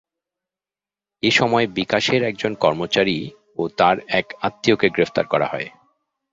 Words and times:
এ 1.23 1.31
সময় 1.31 1.65
বিকাশের 1.77 2.21
একজন 2.23 2.51
কর্মচারী 2.55 3.17
ও 3.57 3.63
তাঁর 3.77 3.95
এক 4.11 4.27
আত্মীয়কে 4.41 4.87
গ্রেপ্তার 4.89 5.25
করা 5.27 5.47
হয়। 5.47 5.67